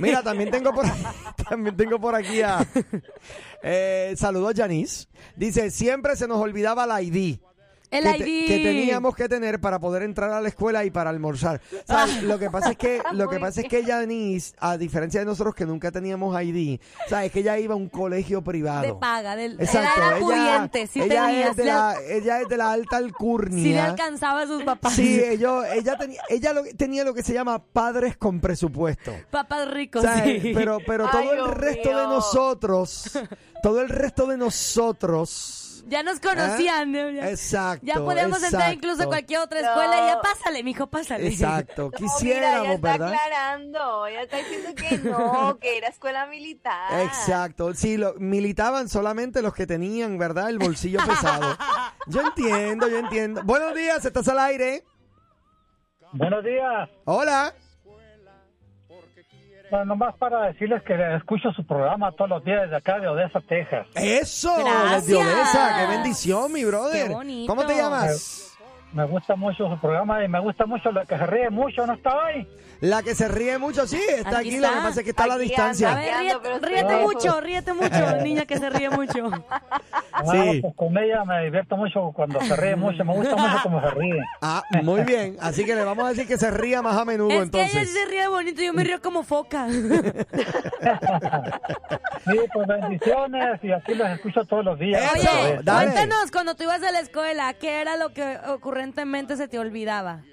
Mira, 0.02 0.22
también 0.22 0.52
tengo 0.52 0.74
por 0.74 0.86
también 1.50 1.78
tengo 1.78 1.98
por 2.00 2.14
aquí 2.14 2.42
a 2.42 2.68
eh, 3.64 4.14
saludos 4.18 4.54
Janice. 4.56 5.08
Dice, 5.36 5.72
siempre 5.72 6.16
se 6.18 6.28
nos 6.28 6.40
olvidaba 6.40 6.86
la 6.86 7.02
ID. 7.02 7.40
El 7.92 8.04
que, 8.04 8.18
ID. 8.18 8.48
te- 8.48 8.58
que 8.58 8.64
teníamos 8.64 9.16
que 9.16 9.28
tener 9.28 9.60
para 9.60 9.80
poder 9.80 10.04
entrar 10.04 10.32
a 10.32 10.42
la 10.42 10.48
escuela 10.50 10.86
y 10.86 10.92
para 10.92 11.10
almorzar. 11.10 11.60
O 11.74 11.88
sea, 11.88 12.06
lo 12.22 12.38
que 12.38 12.50
pasa 12.50 12.72
es 12.72 12.78
que 12.78 13.02
lo 13.14 13.28
que 13.30 13.40
pasa 13.40 13.62
es 13.62 13.68
que 13.68 13.84
Janice, 13.84 14.54
a 14.60 14.78
diferencia 14.78 15.20
de 15.20 15.26
nosotros 15.26 15.56
que 15.56 15.66
nunca 15.66 15.92
teníamos 15.92 16.40
ID, 16.42 16.80
o 17.06 17.10
sea, 17.10 17.26
es 17.26 17.32
que 17.32 17.40
ella 17.40 17.58
iba 17.58 17.74
a 17.74 17.78
un 17.78 17.90
colegio 17.90 18.44
privado. 18.44 18.82
De 18.84 18.94
paga. 18.94 19.36
Del, 19.36 19.60
Exacto, 19.60 19.90
era 20.02 20.18
ella, 20.18 20.20
pudiente, 20.26 20.88
sí 20.88 21.02
ella 21.02 21.26
tenías. 21.28 21.50
es 21.52 21.56
de 21.58 21.66
la, 21.66 21.96
ella 22.10 22.42
es 22.42 22.48
de 22.48 22.58
la 22.58 22.72
alta 22.72 22.98
alcurnia. 22.98 23.64
Sí 23.64 23.72
le 23.74 23.80
alcanzaba 23.80 24.42
a 24.42 24.48
sus 24.48 24.64
papás. 24.64 24.94
Sí, 24.94 25.20
ellos, 25.24 25.66
ella 25.74 25.98
tenía, 25.98 26.22
ella 26.30 26.54
lo- 26.54 26.64
tenía 26.78 27.04
lo 27.04 27.14
que 27.14 27.24
se 27.24 27.34
llama 27.34 27.58
padres 27.60 28.18
con 28.18 28.40
presupuesto. 28.40 29.14
Papás 29.32 29.68
ricos, 29.72 30.04
O 30.04 30.08
sea, 30.08 30.24
sí. 30.24 30.52
Pero, 30.54 30.78
pero 30.86 31.06
Ay, 31.12 31.12
todo 31.12 31.34
el 31.48 31.52
resto 31.56 31.90
de 31.90 32.04
nosotros, 32.04 33.12
todo 33.64 33.82
el 33.82 33.90
resto 33.90 34.28
de 34.28 34.38
nosotros. 34.38 35.66
Ya 35.90 36.04
nos 36.04 36.20
conocían. 36.20 36.92
¿no? 36.92 37.10
Ya, 37.10 37.28
¿Eh? 37.28 37.32
Exacto. 37.32 37.86
ya 37.86 37.96
podíamos 37.96 38.44
entrar 38.44 38.62
exacto. 38.62 38.74
incluso 38.76 39.04
a 39.04 39.06
cualquier 39.08 39.40
otra 39.40 39.60
escuela 39.60 39.96
y 39.96 40.08
ya 40.08 40.22
pásale, 40.22 40.64
mijo, 40.64 40.88
pásale. 40.88 41.28
Exacto. 41.28 41.84
No, 41.84 41.90
mira, 41.90 41.98
Quisiéramos, 41.98 42.66
ella 42.66 42.74
está 42.76 42.94
aclarando, 42.94 44.08
ella 44.08 44.22
está 44.22 44.38
diciendo 44.38 44.70
que 44.76 44.98
no, 45.00 45.58
que 45.62 45.78
era 45.78 45.88
escuela 45.88 46.28
militar. 46.28 47.02
Exacto. 47.02 47.74
Sí, 47.74 47.98
lo, 47.98 48.14
militaban 48.16 48.88
solamente 48.88 49.42
los 49.42 49.54
que 49.54 49.66
tenían, 49.66 50.18
¿verdad? 50.18 50.50
El 50.50 50.60
bolsillo 50.60 51.00
pesado. 51.06 51.58
Yo 52.08 52.22
entiendo, 52.22 52.88
yo 52.88 52.98
entiendo. 52.98 53.44
Buenos 53.44 53.76
días, 53.76 54.04
estás 54.04 54.28
al 54.30 54.40
aire. 54.40 54.84
Buenos 56.14 56.44
días. 56.44 56.90
Hola. 57.06 57.54
Bueno, 59.70 59.86
nomás 59.86 60.16
para 60.18 60.48
decirles 60.48 60.82
que 60.84 60.96
escucho 61.16 61.52
su 61.52 61.66
programa 61.66 62.12
todos 62.14 62.30
los 62.30 62.44
días 62.44 62.64
desde 62.64 62.78
acá 62.78 63.00
de 63.00 63.08
Odessa, 63.08 63.40
Texas. 63.42 63.88
Eso, 63.96 64.52
Gracias. 64.58 65.06
desde 65.08 65.18
Odessa. 65.24 65.76
Qué 65.80 65.88
bendición, 65.88 66.52
mi 66.52 66.66
brother. 66.66 67.08
Qué 67.08 67.14
bonito. 67.14 67.54
¿Cómo 67.54 67.66
te 67.66 67.76
llamas? 67.76 68.49
Me 68.92 69.06
gusta 69.06 69.36
mucho 69.36 69.70
su 69.70 69.80
programa 69.80 70.24
y 70.24 70.28
me 70.28 70.40
gusta 70.40 70.66
mucho 70.66 70.92
lo 70.92 71.06
que 71.06 71.16
se 71.18 71.26
ríe 71.28 71.50
mucho, 71.52 71.86
¿no 71.86 71.94
está 71.94 72.12
ahí? 72.26 72.48
La 72.82 73.04
que 73.04 73.14
se 73.14 73.28
ríe 73.28 73.58
mucho, 73.60 73.86
sí, 73.86 74.02
está 74.10 74.40
aquí, 74.40 74.50
Aquí 74.50 74.58
lo 74.60 74.68
que 74.68 74.74
está. 74.74 74.84
pasa 74.88 75.00
es 75.02 75.04
que 75.04 75.10
está 75.12 75.24
a 75.26 75.28
la 75.28 75.38
distancia. 75.38 75.92
A 75.92 75.96
ver, 75.96 76.12
Ando, 76.14 76.60
ríete, 76.68 76.96
mucho, 76.98 77.42
ríete 77.42 77.74
mucho, 77.74 78.16
niña 78.24 78.46
que 78.46 78.58
se 78.58 78.70
ríe 78.70 78.90
mucho. 78.90 79.30
Ah, 80.12 80.24
Sí. 80.32 80.60
pues 80.62 80.74
con 80.76 80.98
ella 80.98 81.24
me 81.26 81.44
divierto 81.44 81.78
mucho 81.78 82.12
cuando 82.16 82.40
se 82.42 82.56
ríe 82.56 82.76
mucho, 82.76 83.04
me 83.06 83.14
gusta 83.14 83.36
mucho 83.36 83.58
cómo 83.64 83.80
se 83.82 83.90
ríe. 83.92 84.24
Ah, 84.42 84.64
muy 84.82 85.02
bien. 85.02 85.38
Así 85.40 85.66
que 85.66 85.76
le 85.76 85.84
vamos 85.84 86.06
a 86.06 86.10
decir 86.10 86.28
que 86.28 86.38
se 86.38 86.50
ría 86.50 86.82
más 86.82 86.98
a 86.98 87.06
menudo 87.06 87.30
es 87.30 87.50
que 87.52 87.58
ella 87.62 87.68
entonces. 87.68 87.94
se 87.94 88.06
ríe 88.06 88.28
bonito, 88.28 88.62
yo 88.64 88.74
me 88.74 88.84
río 88.84 89.02
como 89.02 89.24
foca. 89.24 89.68
Sí, 92.26 92.38
pues 92.54 92.68
bendiciones 92.68 93.64
y 93.64 93.72
aquí 93.72 93.96
los 93.96 94.08
escucho 94.10 94.44
todos 94.46 94.64
los 94.66 94.78
días. 94.78 95.02
Eso, 95.16 95.30
Oye, 95.32 95.60
dale. 95.64 95.92
cuéntanos, 95.92 96.32
cuando 96.32 96.56
tú 96.56 96.64
ibas 96.64 96.84
a 96.84 96.92
la 96.92 97.00
escuela, 97.00 97.54
¿qué 97.56 97.82
era 97.82 97.96
lo 97.98 98.14
que 98.14 98.38
ocurrentemente 98.80 99.36
se 99.36 99.48
te 99.48 99.60
olvidaba? 99.60 100.24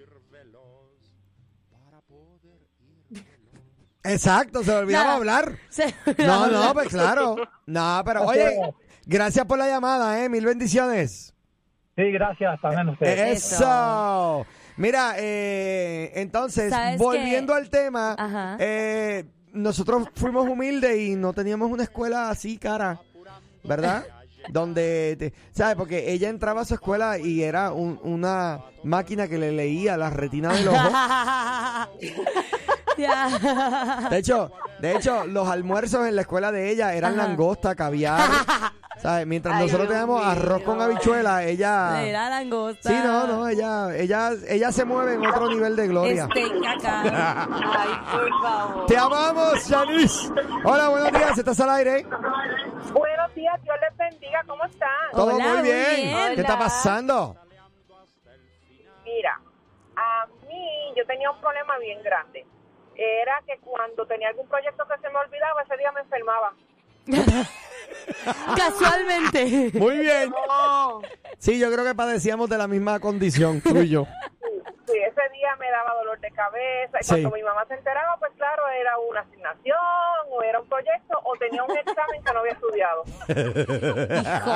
Exacto, 4.05 4.63
se 4.63 4.71
olvidaba 4.73 5.05
Nada. 5.07 5.17
hablar. 5.17 5.59
Se- 5.69 5.93
No, 6.19 6.47
no, 6.47 6.73
pues 6.75 6.89
claro. 6.89 7.37
No, 7.67 8.03
pero 8.05 8.23
oye, 8.25 8.57
gracias 9.05 9.45
por 9.47 9.59
la 9.59 9.67
llamada, 9.67 10.23
¿eh? 10.23 10.29
Mil 10.29 10.45
bendiciones. 10.47 11.35
Sí, 11.97 12.13
gracias 12.13 12.61
también 12.61 12.89
a 12.89 12.93
ustedes. 12.93 13.43
Eso. 13.53 14.47
Mira, 14.77 15.15
eh, 15.17 16.13
entonces, 16.15 16.71
¿Sabes 16.71 16.99
volviendo 16.99 17.55
qué? 17.55 17.59
al 17.59 17.71
tema, 17.71 18.15
Ajá. 18.17 18.57
eh, 18.61 19.25
nosotros 19.53 20.07
fuimos 20.15 20.47
humildes 20.49 20.99
y 20.99 21.17
no 21.17 21.33
teníamos 21.33 21.71
una 21.71 21.83
escuela 21.83 22.29
así, 22.29 22.59
cara, 22.59 23.01
¿verdad? 23.65 24.05
Donde, 24.49 25.17
te- 25.19 25.33
¿sabes? 25.53 25.77
Porque 25.77 26.13
ella 26.13 26.29
entraba 26.29 26.63
a 26.63 26.65
su 26.65 26.75
escuela 26.75 27.19
y 27.19 27.43
era 27.43 27.73
un- 27.73 27.99
una 28.03 28.61
máquina 28.85 29.29
que 29.29 29.39
le 29.39 29.53
leía 29.53 29.97
la 29.97 30.11
retina 30.11 30.53
del 30.53 30.69
ojo. 30.69 30.79
De 34.11 34.19
hecho, 34.19 34.51
de 34.81 34.97
hecho, 34.97 35.27
los 35.27 35.47
almuerzos 35.49 36.07
en 36.09 36.17
la 36.17 36.23
escuela 36.23 36.51
de 36.51 36.71
ella 36.71 36.95
eran 36.95 37.19
Ajá. 37.19 37.29
langosta, 37.29 37.75
caviar. 37.75 38.21
¿Sabes? 38.99 39.27
Mientras 39.27 39.55
Ay, 39.57 39.63
nosotros 39.65 39.89
Dios 39.89 39.99
teníamos 40.01 40.27
arroz 40.27 40.63
con 40.63 40.81
habichuela, 40.81 41.45
ella. 41.45 42.03
Era 42.03 42.31
langosta. 42.31 42.89
Sí, 42.89 42.95
no, 43.05 43.27
no, 43.27 43.49
ella, 43.49 43.95
ella, 43.95 44.31
ella 44.49 44.73
se 44.73 44.85
mueve 44.85 45.15
en 45.15 45.27
otro 45.27 45.49
nivel 45.49 45.77
de 45.77 45.87
gloria. 45.89 46.29
Ay, 46.35 47.91
por 48.13 48.43
favor. 48.43 48.87
Te 48.87 48.97
amamos, 48.97 49.65
Janice. 49.69 50.33
Hola, 50.65 50.89
buenos 50.89 51.13
días, 51.13 51.39
¿estás 51.39 51.61
al 51.61 51.71
aire? 51.71 52.07
Buenos 52.93 53.35
días, 53.35 53.63
Dios 53.63 53.77
les 53.81 53.97
bendiga, 53.99 54.43
¿cómo 54.47 54.65
están? 54.65 54.89
Todo 55.13 55.35
Hola, 55.35 55.45
muy 55.45 55.53
muy 55.59 55.63
bien. 55.63 55.97
bien. 55.97 56.35
¿Qué 56.35 56.41
está 56.41 56.59
pasando? 56.59 57.37
Mira, 59.05 59.41
a 59.97 60.27
mí 60.49 60.93
yo 60.97 61.07
tenía 61.07 61.31
un 61.31 61.41
problema 61.41 61.77
bien 61.79 62.03
grande. 62.03 62.47
Era 62.97 63.41
que 63.47 63.59
cuando 63.59 64.07
tenía 64.07 64.29
algún 64.29 64.49
proyecto 64.49 64.85
que 64.89 64.99
se 65.03 65.11
me 65.11 65.19
olvidaba, 65.19 65.63
ese 65.63 65.77
día 65.77 65.93
me 65.93 66.01
enfermaba. 66.01 66.53
Casualmente. 68.57 69.71
Muy 69.75 69.99
bien. 69.99 70.31
No. 70.31 71.01
Sí, 71.39 71.59
yo 71.59 71.71
creo 71.73 71.85
que 71.85 71.95
padecíamos 71.95 72.49
de 72.49 72.59
la 72.59 72.67
misma 72.69 72.99
condición, 73.01 73.61
tú 73.61 73.77
y 73.79 73.89
yo. 73.89 74.07
Sí, 74.87 74.93
ese 74.99 75.21
día 75.33 75.49
me 75.59 75.69
daba 75.71 75.95
dolor 75.95 76.21
de 76.21 76.31
cabeza. 76.31 76.99
Y 77.01 77.05
Sí. 77.05 77.11
cuando 77.23 77.31
mi 77.33 77.43
mamá 77.43 77.65
se 77.67 77.75
enteraba, 77.75 78.17
pues 78.19 78.33
claro, 78.37 78.63
era 78.69 78.97
una 78.99 79.21
asignación, 79.21 79.77
o 80.31 80.43
era 80.43 80.61
un 80.61 80.69
proyecto, 80.69 81.19
o 81.25 81.37
tenía 81.39 81.65
un 81.65 81.77
examen 81.77 82.23
que 82.25 82.33
no 82.33 82.39
había 82.41 82.53
estudiado. 82.53 83.05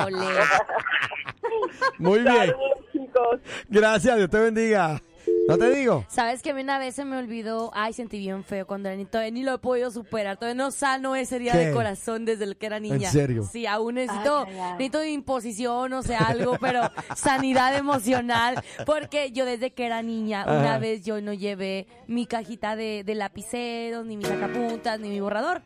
Híjole. 0.09 0.41
Muy 1.99 2.19
bien. 2.19 2.35
Saludos, 2.51 2.77
chicos. 2.93 3.39
Gracias, 3.67 4.15
Dios 4.17 4.29
te 4.29 4.39
bendiga. 4.39 5.01
¿No 5.47 5.57
te 5.57 5.69
digo? 5.71 6.05
¿Sabes 6.07 6.41
que 6.41 6.51
a 6.51 6.53
mí 6.53 6.61
una 6.61 6.77
vez 6.77 6.95
se 6.95 7.03
me 7.03 7.17
olvidó? 7.17 7.71
Ay, 7.73 7.93
sentí 7.93 8.19
bien 8.19 8.43
feo 8.43 8.65
cuando 8.67 8.87
era 8.89 8.95
niña. 8.95 9.09
Todavía 9.09 9.31
ni 9.31 9.43
lo 9.43 9.55
he 9.55 9.57
podido 9.57 9.91
superar. 9.91 10.37
Todavía 10.37 10.63
no 10.63 10.71
sano 10.71 11.15
ese 11.15 11.39
día 11.39 11.53
¿Qué? 11.53 11.67
de 11.67 11.73
corazón 11.73 12.25
desde 12.25 12.45
el 12.45 12.55
que 12.57 12.67
era 12.67 12.79
niña. 12.79 13.07
¿En 13.07 13.11
serio? 13.13 13.43
Sí, 13.51 13.65
aún 13.65 13.95
necesito, 13.95 14.45
Ay, 14.47 14.53
ay, 14.53 14.59
ay. 14.59 14.71
necesito 14.73 15.03
imposición, 15.03 15.93
o 15.93 16.03
sea, 16.03 16.19
algo, 16.19 16.57
pero 16.61 16.81
sanidad 17.15 17.75
emocional. 17.75 18.63
Porque 18.85 19.31
yo 19.31 19.45
desde 19.45 19.71
que 19.71 19.85
era 19.85 20.01
niña, 20.01 20.45
una 20.47 20.77
vez 20.77 21.03
yo 21.03 21.19
no 21.21 21.33
llevé 21.33 21.87
mi 22.07 22.27
cajita 22.27 22.75
de, 22.75 23.03
de 23.03 23.15
lapiceros, 23.15 24.05
ni 24.05 24.17
mi 24.17 24.25
sacapuntas, 24.25 24.99
ni 24.99 25.09
mi 25.09 25.19
borrador. 25.19 25.63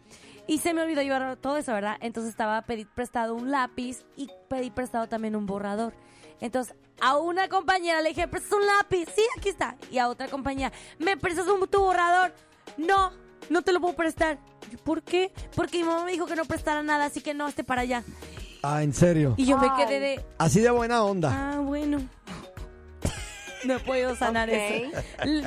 Y 0.47 0.59
se 0.59 0.73
me 0.73 0.83
olvidó 0.83 1.01
llevar 1.01 1.37
todo 1.37 1.57
eso, 1.57 1.73
¿verdad? 1.73 1.97
Entonces 2.01 2.29
estaba 2.31 2.57
a 2.57 2.61
pedir 2.61 2.87
prestado 2.93 3.35
un 3.35 3.51
lápiz 3.51 4.05
y 4.15 4.29
pedí 4.47 4.69
prestado 4.69 5.07
también 5.07 5.35
un 5.35 5.45
borrador. 5.47 5.93
Entonces, 6.41 6.75
a 7.01 7.17
una 7.17 7.47
compañera 7.49 8.01
le 8.01 8.09
dije, 8.09 8.27
¿prestas 8.27 8.53
un 8.53 8.65
lápiz? 8.65 9.07
Sí, 9.15 9.23
aquí 9.37 9.49
está. 9.49 9.75
Y 9.91 9.97
a 9.97 10.07
otra 10.07 10.27
compañera, 10.27 10.71
¿me 10.99 11.17
prestas 11.17 11.47
un, 11.47 11.67
tu 11.67 11.79
borrador? 11.79 12.33
No, 12.77 13.11
no 13.49 13.61
te 13.61 13.71
lo 13.73 13.79
puedo 13.81 13.95
prestar. 13.95 14.37
¿Por 14.83 15.01
qué? 15.03 15.31
Porque 15.55 15.79
mi 15.79 15.83
mamá 15.83 16.05
me 16.05 16.11
dijo 16.11 16.25
que 16.25 16.35
no 16.35 16.45
prestara 16.45 16.83
nada, 16.83 17.05
así 17.05 17.21
que 17.21 17.33
no, 17.33 17.47
esté 17.47 17.63
para 17.63 17.81
allá. 17.81 18.03
Ah, 18.63 18.81
¿en 18.83 18.93
serio? 18.93 19.35
Y 19.37 19.45
yo 19.45 19.57
me 19.57 19.67
quedé 19.75 19.99
de, 19.99 20.25
Así 20.39 20.59
de 20.59 20.71
buena 20.71 21.03
onda. 21.03 21.31
ah, 21.53 21.59
bueno. 21.59 21.99
No 23.65 23.77
he 23.77 23.79
podido 23.79 24.15
sanar 24.15 24.47
eso. 24.49 24.95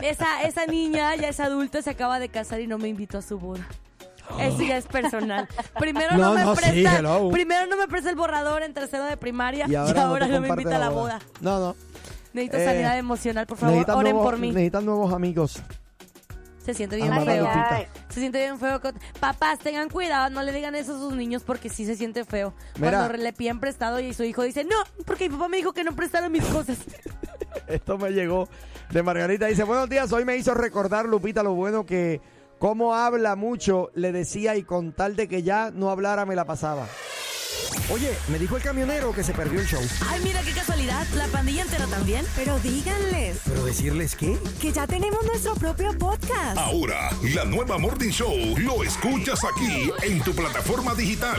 Esa, 0.03 0.43
esa 0.43 0.67
niña 0.67 1.15
ya 1.15 1.29
es 1.29 1.39
adulta, 1.39 1.83
se 1.83 1.91
acaba 1.91 2.19
de 2.19 2.29
casar 2.29 2.61
y 2.61 2.67
no 2.67 2.77
me 2.77 2.89
invitó 2.89 3.19
a 3.19 3.23
su 3.23 3.39
boda. 3.39 3.69
Eso 4.41 4.63
ya 4.63 4.77
es 4.77 4.87
personal. 4.87 5.49
Primero 5.79 6.17
no, 6.17 6.19
No, 6.31 6.35
me 6.35 6.45
no, 6.45 6.55
sí, 6.55 6.63
presta, 6.63 6.99
hello. 6.99 7.31
primero 7.31 7.67
no 7.67 7.77
me 7.77 7.89
presta 7.89 8.11
el 8.11 8.17
borrador 8.17 8.63
en 8.63 8.75
tercero 8.75 9.05
de 9.05 9.17
primaria 9.17 9.67
Y 9.69 9.75
ahora, 9.75 10.05
no, 10.07 10.19
te 10.19 10.29
no, 10.29 10.41
me 10.41 10.49
invita 10.49 10.77
a 10.77 10.79
la 10.79 10.91
boda. 10.91 11.19
No, 11.41 11.59
no. 11.59 11.77
Necesito 12.33 12.59
Eh, 12.59 12.65
sanidad 12.65 12.99
emocional, 12.99 13.47
por 13.47 13.57
favor, 13.59 13.85
oren 13.91 14.13
nuevos, 14.13 14.25
por 14.25 14.39
mí. 14.39 14.49
necesitan 14.49 14.85
nuevos 14.85 15.13
amigos. 15.13 15.63
Se 16.65 16.75
siente 16.75 16.97
bien 16.97 17.11
Amar 17.11 17.25
feo. 17.25 17.49
Se 18.11 18.21
siente 18.21 18.39
bien 18.41 18.59
feo. 18.59 18.79
Papás, 19.19 19.59
tengan 19.61 19.89
cuidado, 19.89 20.29
no 20.29 20.43
le 20.43 20.53
digan 20.53 20.75
eso 20.75 20.95
a 20.95 20.99
sus 20.99 21.15
niños 21.15 21.43
porque 21.43 21.71
sí 21.71 21.87
se 21.87 21.97
siente 21.97 22.27
feo. 22.27 22.53
Mira. 22.79 22.99
Cuando 23.07 23.17
le 23.17 23.33
piden 23.33 23.59
prestado 23.59 23.99
y 24.01 24.13
su 24.13 24.23
hijo 24.25 24.43
dice, 24.43 24.65
no, 24.65 24.77
porque 25.07 25.31
mi 25.31 25.37
papá 25.37 25.49
me 25.49 25.57
dijo 25.57 25.73
que 25.73 25.83
no 25.83 25.97
prestara 25.97 26.29
mis 26.29 26.45
cosas. 26.45 26.77
Esto 27.67 27.97
me 27.97 28.11
llegó 28.11 28.49
de 28.91 29.03
Margarita. 29.03 29.47
Dice, 29.47 29.65
buenos 29.65 29.89
días, 29.89 30.13
hoy 30.13 30.27
me 30.27 30.37
hizo 30.37 30.53
recordar, 30.53 31.07
Lupita, 31.07 31.43
lo 31.43 31.55
bueno 31.55 31.87
que 31.87 32.21
como 32.59 32.95
habla 32.95 33.37
mucho, 33.37 33.91
le 33.95 34.13
decía 34.13 34.57
y 34.57 34.63
con 34.63 34.93
tal 34.93 35.17
de 35.17 35.29
que 35.29 35.43
ya 35.43 35.71
no 35.71 35.91
hablara 35.91 36.27
me 36.27 36.37
la 36.37 36.45
pasaba. 36.45 36.87
Oye, 37.91 38.11
me 38.29 38.39
dijo 38.39 38.57
el 38.57 38.63
camionero 38.63 39.13
que 39.15 39.25
se 39.25 39.33
perdió 39.33 39.61
el 39.61 39.67
show. 39.67 39.81
Ay, 40.11 40.21
mira 40.23 40.43
qué 40.43 40.53
casualidad, 40.53 41.07
la 41.17 41.27
pandilla 41.29 41.63
entera 41.63 41.87
también. 41.87 42.25
Pero 42.37 42.59
díganles 42.61 43.39
¿Pero 43.47 43.65
decirles 43.65 44.15
qué? 44.15 44.37
que 44.61 44.73
ya 44.73 44.87
tenemos 44.87 45.25
nuestro 45.25 45.55
propio 45.55 45.97
podcast. 45.97 46.59
Ahora, 46.59 47.11
la 47.35 47.45
nueva 47.47 47.79
Morning 47.79 48.11
Show 48.11 48.35
lo 48.59 48.83
escuchas 48.83 49.41
aquí 49.45 49.91
en 50.03 50.21
tu 50.23 50.35
plataforma 50.35 50.95
digital. 50.95 51.37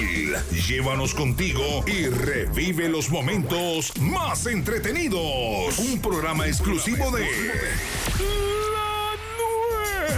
Llévanos 0.67 1.13
contigo 1.13 1.83
y 1.85 2.07
revive 2.07 2.89
los 2.89 3.09
momentos 3.11 3.91
más 3.99 4.47
entretenidos. 4.47 5.77
Un 5.77 6.01
programa 6.01 6.47
exclusivo 6.47 7.11
de 7.11 7.27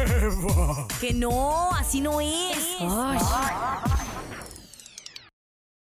Que 0.99 1.13
no, 1.13 1.71
así 1.73 2.01
no 2.01 2.21
es. 2.21 2.77
Ay. 2.79 3.19